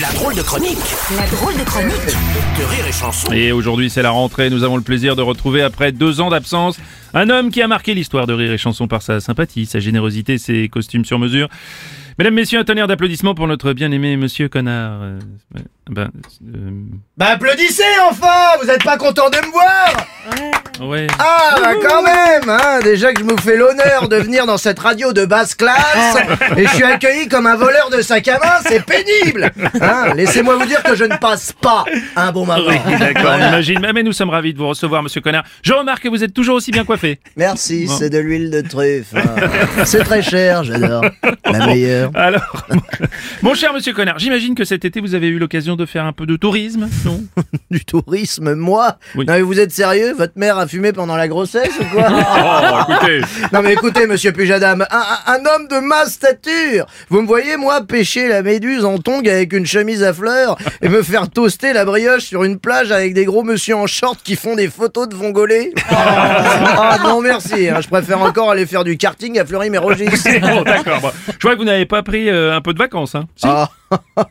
La 0.00 0.12
drôle 0.12 0.34
de 0.34 0.42
chronique 0.42 0.78
La 1.16 1.26
drôle 1.26 1.56
de 1.56 1.62
chronique 1.62 1.94
de 1.94 2.64
Rire 2.64 2.86
et 2.86 2.92
Chanson. 2.92 3.32
Et 3.32 3.52
aujourd'hui, 3.52 3.88
c'est 3.88 4.02
la 4.02 4.10
rentrée. 4.10 4.50
Nous 4.50 4.62
avons 4.62 4.76
le 4.76 4.82
plaisir 4.82 5.16
de 5.16 5.22
retrouver, 5.22 5.62
après 5.62 5.92
deux 5.92 6.20
ans 6.20 6.28
d'absence, 6.28 6.78
un 7.14 7.30
homme 7.30 7.50
qui 7.50 7.62
a 7.62 7.68
marqué 7.68 7.94
l'histoire 7.94 8.26
de 8.26 8.34
Rire 8.34 8.52
et 8.52 8.58
Chanson 8.58 8.88
par 8.88 9.00
sa 9.00 9.20
sympathie, 9.20 9.64
sa 9.64 9.78
générosité, 9.78 10.36
ses 10.36 10.68
costumes 10.68 11.04
sur 11.04 11.18
mesure. 11.18 11.48
Mesdames, 12.18 12.34
Messieurs, 12.34 12.58
un 12.58 12.64
tonnerre 12.64 12.88
d'applaudissements 12.88 13.34
pour 13.34 13.46
notre 13.46 13.72
bien-aimé 13.72 14.16
Monsieur 14.16 14.48
Connard. 14.48 15.00
Euh, 15.02 15.18
ben, 15.90 16.10
euh, 16.54 16.70
Bah 17.16 17.26
applaudissez 17.32 17.82
enfin 18.08 18.56
Vous 18.62 18.68
êtes 18.70 18.82
pas 18.82 18.96
content 18.96 19.30
de 19.30 19.36
me 19.36 19.52
voir 19.52 19.94
ouais. 20.80 21.06
Ah 21.18 21.54
bah 21.60 21.72
quand 21.82 22.02
même 22.02 22.48
hein 22.48 22.80
Déjà 22.82 23.12
que 23.12 23.20
je 23.20 23.24
me 23.24 23.36
fais 23.36 23.56
l'honneur 23.56 24.08
de 24.08 24.16
venir 24.16 24.46
dans 24.46 24.58
cette 24.58 24.78
radio 24.78 25.12
de 25.12 25.24
basse 25.24 25.54
classe 25.54 26.16
et 26.56 26.64
je 26.66 26.74
suis 26.74 26.84
accueilli 26.84 27.28
comme 27.28 27.46
un 27.46 27.56
voleur 27.56 27.90
de 27.90 28.00
sac 28.02 28.28
à 28.28 28.38
main, 28.38 28.60
c'est 28.66 28.84
pénible 28.84 29.50
hein 29.80 30.12
Laissez-moi 30.14 30.56
vous 30.56 30.66
dire 30.66 30.82
que 30.82 30.94
je 30.94 31.04
ne 31.04 31.16
passe 31.16 31.52
pas 31.52 31.84
un 32.16 32.32
bon 32.32 32.46
moment. 32.46 32.60
Oui, 32.68 32.76
d'accord, 32.98 33.32
on 33.34 33.48
imagine. 33.48 33.86
Mais 33.94 34.02
nous 34.02 34.12
sommes 34.12 34.30
ravis 34.30 34.52
de 34.52 34.58
vous 34.58 34.68
recevoir, 34.68 35.02
Monsieur 35.02 35.20
Connard. 35.20 35.44
Je 35.62 35.72
remarque 35.72 36.02
que 36.02 36.08
vous 36.08 36.22
êtes 36.24 36.32
toujours 36.34 36.56
aussi 36.56 36.70
bien 36.70 36.84
coiffé. 36.84 37.20
Merci, 37.36 37.88
c'est 37.88 38.10
de 38.10 38.18
l'huile 38.18 38.50
de 38.50 38.60
truffe. 38.60 39.14
hein. 39.14 39.84
C'est 39.84 40.04
très 40.04 40.22
cher, 40.22 40.64
j'adore. 40.64 41.04
La 41.50 41.66
meilleure. 41.66 42.10
Alors, 42.14 42.66
mon 43.42 43.54
cher 43.54 43.72
Monsieur 43.72 43.92
Connard, 43.92 44.18
j'imagine 44.18 44.54
que 44.54 44.64
cet 44.64 44.84
été 44.84 45.00
vous 45.00 45.14
avez 45.14 45.28
eu 45.28 45.38
l'occasion 45.38 45.76
de 45.76 45.86
faire 45.86 46.04
un 46.04 46.12
peu 46.12 46.26
de 46.26 46.36
tourisme, 46.36 46.88
non? 47.04 47.22
Du 47.70 47.84
tourisme, 47.84 48.54
moi? 48.54 48.98
Oui. 49.14 49.24
Non 49.26 49.34
mais 49.34 49.42
vous 49.42 49.58
êtes 49.60 49.72
sérieux? 49.72 50.14
Votre 50.16 50.34
mère 50.36 50.58
a 50.58 50.65
fumé 50.66 50.92
pendant 50.92 51.16
la 51.16 51.28
grossesse 51.28 51.72
ou 51.80 51.84
quoi 51.94 52.06
Oh, 52.88 52.92
écoutez. 52.92 53.20
Non 53.52 53.62
mais 53.62 53.72
écoutez, 53.72 54.06
monsieur 54.06 54.32
Pujadam, 54.32 54.84
un, 54.90 55.38
homme 55.46 55.68
de 55.68 55.78
ma 55.80 56.06
stature 56.06 56.86
Vous 57.08 57.22
me 57.22 57.26
voyez, 57.26 57.56
moi, 57.56 57.80
pêcher 57.82 58.28
la 58.28 58.42
méduse 58.42 58.84
en 58.84 58.98
tongue 58.98 59.28
avec 59.28 59.52
une 59.52 59.66
chemise 59.66 60.02
à 60.02 60.12
fleurs 60.12 60.56
et 60.82 60.88
me 60.88 61.02
faire 61.02 61.28
toaster 61.30 61.72
la 61.72 61.84
brioche 61.84 62.24
sur 62.24 62.44
une 62.44 62.58
plage 62.58 62.92
avec 62.92 63.14
des 63.14 63.24
gros 63.24 63.42
monsieur 63.42 63.76
en 63.76 63.86
short 63.86 64.18
qui 64.22 64.36
font 64.36 64.54
des 64.56 64.68
photos 64.68 65.08
de 65.08 65.14
vongolais 65.14 65.72
Ah 65.90 66.98
non 67.02 67.20
merci, 67.20 67.68
hein, 67.68 67.80
je 67.80 67.88
préfère 67.88 68.20
encore 68.20 68.50
aller 68.50 68.66
faire 68.66 68.84
du 68.84 68.96
karting 68.96 69.38
à 69.38 69.44
Fleury-Mérogis. 69.44 70.06
Bon, 70.40 70.62
d'accord. 70.62 71.00
bon. 71.00 71.10
Je 71.38 71.42
vois 71.46 71.52
que 71.54 71.58
vous 71.58 71.64
n'avez 71.64 71.86
pas 71.86 72.02
pris 72.02 72.28
euh, 72.28 72.54
un 72.54 72.60
peu 72.60 72.72
de 72.72 72.78
vacances, 72.78 73.14
hein 73.14 73.26
Si 73.36 73.46
Ah, 73.48 73.70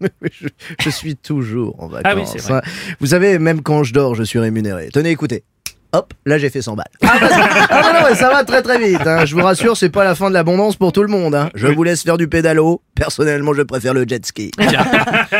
je, 0.00 0.48
je 0.80 0.90
suis 0.90 1.16
toujours 1.16 1.74
en 1.82 1.86
vacances. 1.88 2.12
Ah 2.12 2.14
oui, 2.16 2.40
vrai. 2.40 2.54
hein. 2.54 2.60
Vous 3.00 3.06
savez, 3.08 3.38
même 3.38 3.62
quand 3.62 3.82
je 3.82 3.92
dors, 3.92 4.14
je 4.14 4.22
suis 4.22 4.38
rémunéré. 4.38 4.88
Tenez, 4.92 5.10
écoutez. 5.10 5.44
Hop, 5.92 6.12
là 6.26 6.36
j'ai 6.38 6.50
fait 6.50 6.62
100 6.62 6.74
balles. 6.76 6.86
Ah, 7.02 7.18
bah, 7.20 7.28
ça- 7.28 7.48
ah, 7.70 7.82
non, 7.82 7.92
non, 8.00 8.06
mais 8.10 8.14
ça 8.16 8.28
va 8.30 8.44
très 8.44 8.60
très 8.62 8.78
vite. 8.78 9.06
hein. 9.06 9.24
Je 9.24 9.34
vous 9.34 9.42
rassure, 9.42 9.76
c'est 9.76 9.88
pas 9.88 10.04
la 10.04 10.14
fin 10.14 10.28
de 10.28 10.34
l'abondance 10.34 10.76
pour 10.76 10.92
tout 10.92 11.02
le 11.02 11.08
monde. 11.08 11.34
hein. 11.34 11.48
Je 11.54 11.66
vous 11.68 11.82
laisse 11.82 12.02
faire 12.02 12.18
du 12.18 12.28
pédalo. 12.28 12.82
Personnellement, 12.94 13.52
je 13.54 13.62
préfère 13.62 13.94
le 13.94 14.04
jet 14.06 14.24
ski. 14.26 14.50
Tiens, 14.68 14.84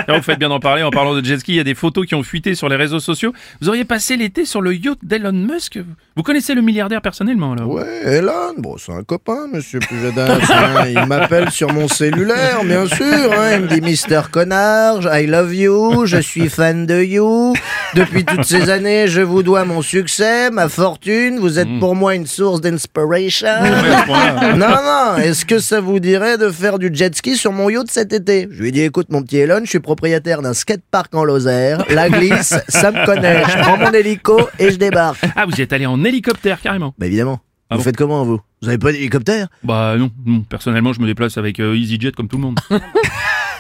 Alors, 0.07 0.19
vous 0.19 0.23
faites 0.23 0.39
bien 0.39 0.49
d'en 0.49 0.61
parler. 0.61 0.83
En 0.83 0.91
parlant 0.91 1.15
de 1.15 1.25
jet 1.25 1.39
ski, 1.39 1.53
il 1.53 1.57
y 1.57 1.61
a 1.61 1.65
des 1.65 1.75
photos 1.75 2.07
qui 2.07 2.15
ont 2.15 2.23
fuité 2.23 2.55
sur 2.55 2.69
les 2.69 2.77
réseaux 2.77 3.01
sociaux. 3.01 3.33
Vous 3.61 3.69
auriez 3.69 3.85
passé 3.85 4.17
l'été 4.17 4.45
sur 4.45 4.61
le 4.63 4.75
yacht 4.75 4.99
d'Elon 5.03 5.33
Musk? 5.33 5.79
Vous 6.17 6.23
connaissez 6.23 6.55
le 6.55 6.63
milliardaire 6.63 7.03
personnellement, 7.03 7.53
alors? 7.53 7.69
Ouais, 7.71 8.03
Elon, 8.05 8.55
bon, 8.59 8.77
c'est 8.79 8.93
un 8.93 9.03
copain, 9.03 9.47
monsieur 9.53 9.81
Pujadas. 9.81 10.39
hein. 10.51 10.87
Il 10.89 11.05
m'appelle 11.07 11.51
sur 11.51 11.73
mon 11.73 11.89
cellulaire, 11.89 12.63
bien 12.65 12.87
sûr. 12.87 13.33
hein. 13.33 13.57
Il 13.57 13.63
me 13.63 13.69
dit 13.69 13.81
Mister 13.81 14.21
Connard, 14.31 15.01
I 15.19 15.27
love 15.27 15.55
you, 15.55 16.07
je 16.07 16.19
suis 16.19 16.49
fan 16.49 16.87
de 16.87 17.03
you. 17.03 17.55
Depuis 17.95 18.25
toutes 18.25 18.45
ces 18.45 18.69
années, 18.71 19.07
je 19.09 19.21
vous 19.21 19.43
dois 19.43 19.65
mon 19.65 19.81
succès, 19.83 20.51
ma 20.51 20.69
fortune. 20.69 21.39
Vous 21.39 21.59
êtes 21.59 21.79
pour 21.79 21.95
moi 21.95 22.15
une 22.15 22.27
source 22.27 22.61
d'inspiration. 22.61 23.49
Non, 24.57 24.69
non, 24.69 25.17
est-ce 25.19 25.45
que 25.45 25.59
ça 25.59 25.81
vous 25.81 25.99
dirait 26.01 26.39
de 26.39 26.51
faire 26.51 26.79
du 26.79 26.91
jet 26.93 27.15
ski 27.15 27.37
sur 27.37 27.53
mon 27.53 27.69
yacht 27.69 27.91
cet 27.91 28.13
été? 28.13 28.49
Je 28.51 28.61
lui 28.63 28.69
ai 28.69 28.73
dit, 28.73 28.81
écoute 28.83 29.09
mon 29.11 29.23
petit 29.23 29.39
Elon, 29.39 29.61
je 29.65 29.69
suis 29.71 29.81
propriétaire 29.81 30.43
d'un 30.43 30.55
skatepark 30.55 31.15
en 31.15 31.25
Lozère. 31.25 31.85
La 31.91 32.09
glisse, 32.09 32.55
ça 32.69 32.91
me 32.93 33.05
connaît. 33.07 33.43
Je 33.49 33.59
prends 33.59 33.77
mon 33.77 33.91
hélico 33.93 34.49
et 34.59 34.71
je 34.71 34.77
débarque. 34.77 35.23
Ah, 35.37 35.47
vous 35.47 35.55
y 35.57 35.63
êtes 35.63 35.73
allé 35.73 35.87
en 35.87 36.03
hélicoptère, 36.05 36.61
carrément 36.61 36.95
Bah 36.99 37.07
évidemment. 37.07 37.41
Ah 37.71 37.75
vous 37.75 37.79
bon 37.81 37.85
faites 37.85 37.97
comment 37.97 38.25
vous? 38.25 38.41
Vous 38.63 38.69
avez 38.69 38.79
pas 38.79 38.93
d'hélicoptère? 38.93 39.49
Bah 39.65 39.95
non, 39.99 40.11
non. 40.25 40.41
Personnellement, 40.49 40.93
je 40.93 41.01
me 41.01 41.07
déplace 41.07 41.37
avec 41.39 41.61
euh, 41.61 41.77
EasyJet 41.77 42.13
comme 42.13 42.29
tout 42.29 42.37
le 42.37 42.43
monde. 42.43 42.59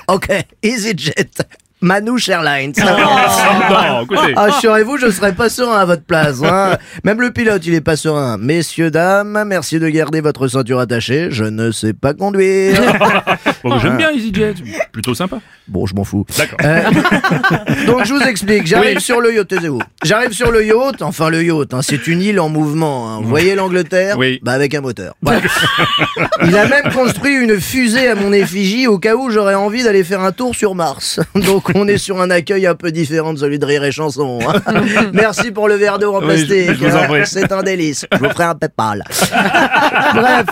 Ok, 0.09 0.29
EasyJet. 0.63 1.43
Manouche 1.83 2.29
Airlines. 2.31 2.73
non, 2.79 4.03
écoutez. 4.03 4.33
Ah, 4.35 4.45
assurez-vous, 4.45 4.97
je 4.97 5.11
serais 5.11 5.33
pas 5.35 5.49
serein 5.51 5.79
à 5.79 5.85
votre 5.85 6.05
place. 6.05 6.43
hein. 6.43 6.79
Même 7.05 7.21
le 7.21 7.31
pilote, 7.31 7.65
il 7.67 7.75
est 7.75 7.81
pas 7.83 7.97
serein. 7.97 8.39
Messieurs, 8.39 8.91
dames, 8.91 9.45
merci 9.47 9.79
de 9.79 9.89
garder 9.89 10.21
votre 10.23 10.49
ceinture 10.49 10.79
attachée. 10.81 11.29
Je 11.31 11.45
ne 11.45 11.71
sais 11.71 11.93
pas 11.93 12.15
conduire. 12.15 12.81
Bon, 13.65 13.79
J'aime 13.81 13.97
bien 13.97 14.11
EasyJet. 14.13 14.55
Plutôt 14.93 15.15
sympa. 15.15 15.39
Bon, 15.67 15.87
je 15.87 15.95
m'en 15.95 16.05
fous. 16.05 16.25
D'accord. 16.39 16.59
Euh, 16.63 16.83
donc 17.87 18.05
je 18.05 18.15
vous 18.15 18.21
explique, 18.21 18.65
j'arrive 18.67 18.97
Oui. 18.97 19.01
sur 19.03 19.21
le 19.21 19.35
yacht, 19.35 19.49
taisez-vous. 19.49 19.81
J'arrive 20.05 20.31
sur 20.33 20.53
le 20.53 20.65
yacht, 20.65 21.03
enfin 21.03 21.31
le 21.31 21.43
yacht, 21.43 21.75
hein, 21.75 21.81
c'est 21.83 22.07
une 22.07 22.23
île 22.23 22.39
en 22.39 22.49
mouvement. 22.49 23.11
hein. 23.11 23.19
Vous 23.23 23.29
voyez 23.29 23.57
l'Angleterre? 23.57 24.17
Oui. 24.19 24.39
Bah 24.43 24.53
avec 24.53 24.73
un 24.77 24.81
moteur. 24.83 25.15
Voilà. 25.21 25.41
Il 26.45 26.57
a 26.57 26.67
même 26.69 26.93
construit 26.93 27.35
une 27.35 27.61
fusée 27.61 28.09
à 28.09 28.15
mon 28.15 28.33
effigie 28.33 28.87
au 28.87 28.99
cas 28.99 29.17
où 29.17 29.31
j'aurais 29.31 29.55
envie 29.57 29.83
d'aller 29.83 30.05
faire 30.05 30.21
un 30.21 30.31
tour 30.33 30.55
sur 30.55 30.77
Mars. 30.77 31.19
Donc 31.35 31.75
on 31.81 31.89
est 31.89 31.99
sur 31.99 32.21
un 32.21 32.31
accueil 32.31 32.67
un 32.67 32.75
peu 32.75 32.91
différent 32.93 33.33
de 33.35 33.39
celui 33.39 33.59
de 33.59 33.65
Rire 33.67 33.85
et 33.85 33.93
Chanson. 33.93 34.39
hein. 34.47 34.83
Merci 35.13 35.51
pour 35.51 35.69
le 35.69 35.75
verre 35.75 35.99
d'eau 35.99 36.15
en 36.15 36.21
plastique. 36.21 36.71
hein. 36.83 37.23
C'est 37.25 37.53
un 37.53 37.63
délice. 37.63 38.07
Je 38.13 38.19
vous 38.19 38.31
ferai 38.31 38.45
un 38.45 38.55
PayPal. 38.55 39.05
Bref, 40.15 40.47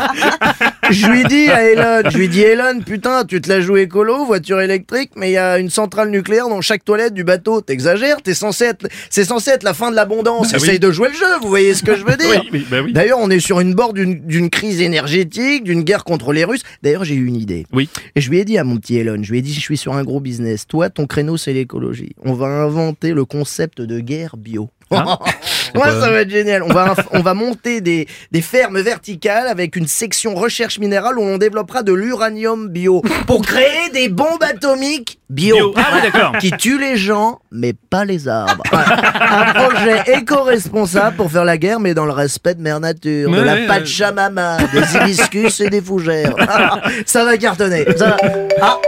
je 0.90 1.06
lui 1.06 1.24
dis 1.24 1.48
à 1.48 1.62
Elon, 1.64 2.08
je 2.10 2.18
lui 2.18 2.28
dis 2.28 2.40
Elon, 2.42 2.80
putain, 2.84 3.24
tu 3.24 3.40
te 3.40 3.48
la 3.48 3.60
joues 3.60 3.76
écolo, 3.78 4.24
voiture 4.24 4.60
électrique, 4.60 5.10
mais 5.16 5.30
il 5.30 5.32
y 5.34 5.38
a 5.38 5.58
une 5.58 5.70
centrale 5.70 6.10
nucléaire 6.10 6.48
dans 6.48 6.60
chaque 6.60 6.84
toilette 6.84 7.14
du 7.14 7.24
bateau. 7.24 7.60
T'exagères, 7.60 8.20
t'es 8.22 8.34
censé 8.34 8.64
être, 8.64 8.86
c'est 9.10 9.24
censé 9.24 9.50
être 9.50 9.62
la 9.62 9.74
fin 9.74 9.90
de 9.90 9.96
l'abondance. 9.96 10.48
Ah 10.52 10.56
oui. 10.60 10.64
Essaye 10.64 10.78
de 10.78 10.90
jouer 10.90 11.08
le 11.08 11.14
jeu, 11.14 11.38
vous 11.42 11.48
voyez 11.48 11.74
ce 11.74 11.82
que 11.82 11.96
je 11.96 12.04
veux 12.04 12.16
dire 12.16 12.42
Oui, 12.52 12.66
bah. 12.70 12.78
D'ailleurs, 12.92 13.18
on 13.20 13.30
est 13.30 13.40
sur 13.40 13.60
une 13.60 13.74
bord 13.74 13.92
d'une 13.92 14.14
d'une 14.26 14.50
crise 14.50 14.80
énergétique, 14.80 15.64
d'une 15.64 15.82
guerre 15.82 16.04
contre 16.04 16.32
les 16.32 16.44
Russes. 16.44 16.62
D'ailleurs, 16.82 17.04
j'ai 17.04 17.14
eu 17.14 17.26
une 17.26 17.36
idée. 17.36 17.66
Oui. 17.72 17.88
Et 18.16 18.20
je 18.20 18.30
lui 18.30 18.38
ai 18.38 18.44
dit 18.44 18.58
à 18.58 18.64
mon 18.64 18.76
petit 18.76 18.96
Elon, 18.98 19.18
je 19.22 19.30
lui 19.30 19.38
ai 19.38 19.42
dit, 19.42 19.52
je 19.54 19.60
suis 19.60 19.76
sur 19.76 19.94
un 19.94 20.02
gros 20.04 20.20
business. 20.20 20.66
Toi, 20.66 20.90
ton 20.90 21.03
créneau, 21.06 21.36
c'est 21.36 21.52
l'écologie. 21.52 22.14
On 22.24 22.34
va 22.34 22.46
inventer 22.46 23.12
le 23.12 23.24
concept 23.24 23.80
de 23.80 24.00
guerre 24.00 24.36
bio. 24.36 24.70
Hein 24.90 25.18
Ouais, 25.74 25.90
ça 25.90 26.08
va 26.08 26.20
être 26.20 26.30
génial. 26.30 26.62
On 26.62 26.72
va, 26.72 26.94
on 27.10 27.20
va 27.20 27.34
monter 27.34 27.80
des, 27.80 28.06
des 28.30 28.42
fermes 28.42 28.80
verticales 28.80 29.48
avec 29.48 29.74
une 29.74 29.88
section 29.88 30.36
recherche 30.36 30.78
minérale 30.78 31.18
où 31.18 31.22
on 31.22 31.36
développera 31.36 31.82
de 31.82 31.92
l'uranium 31.92 32.68
bio 32.68 33.02
pour 33.26 33.42
créer 33.42 33.90
des 33.92 34.08
bombes 34.08 34.42
atomiques 34.42 35.18
bio. 35.28 35.56
Bio. 35.56 35.74
Ah 35.76 36.00
oui. 36.32 36.38
Qui 36.38 36.52
tuent 36.52 36.78
les 36.78 36.96
gens, 36.96 37.40
mais 37.50 37.72
pas 37.72 38.04
les 38.04 38.28
arbres. 38.28 38.62
Un 38.72 39.52
projet 39.52 40.02
éco-responsable 40.18 41.16
pour 41.16 41.32
faire 41.32 41.44
la 41.44 41.58
guerre, 41.58 41.80
mais 41.80 41.92
dans 41.94 42.06
le 42.06 42.12
respect 42.12 42.54
de 42.54 42.60
mère 42.62 42.78
nature, 42.78 43.28
de 43.28 43.36
Ouais, 43.36 43.44
la 43.44 43.54
ouais, 43.54 43.66
pachamama, 43.66 44.58
des 44.72 44.96
hibiscus 44.96 45.58
et 45.58 45.70
des 45.70 45.80
fougères. 45.80 46.36
ça 47.06 47.24
va 47.24 47.36
cartonner. 47.36 47.84
Ça 47.96 48.10
va. 48.10 48.16
Ah. 48.62 48.78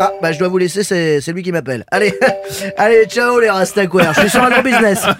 Ah, 0.00 0.12
bah 0.22 0.32
je 0.32 0.38
dois 0.38 0.48
vous 0.48 0.58
laisser, 0.58 0.84
c'est 0.84 1.20
c'est 1.20 1.32
lui 1.32 1.42
qui 1.42 1.52
m'appelle. 1.52 1.84
Allez, 1.90 2.14
allez, 2.76 3.06
ciao 3.06 3.40
les 3.40 3.50
rastaquaires, 3.50 4.12
je 4.14 4.20
suis 4.20 4.30
sur 4.30 4.42
un 4.42 4.50
gros 4.50 4.62
business. 4.62 5.04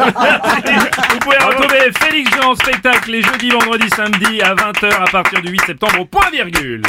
Vous 1.10 1.18
pouvez 1.20 1.38
retrouver 1.38 1.90
Félix 2.00 2.30
Jean 2.36 2.50
en 2.52 2.54
spectacle 2.54 3.10
les 3.10 3.22
jeudis, 3.22 3.50
vendredis, 3.50 3.90
samedis 3.90 4.40
à 4.42 4.54
20h 4.54 4.90
à 4.90 5.10
partir 5.10 5.42
du 5.42 5.50
8 5.50 5.60
septembre 5.66 6.00
au 6.00 6.04
point 6.04 6.30
virgule. 6.30 6.82